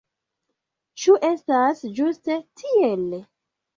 [1.03, 3.05] Ĉu estas ĝuste tiel?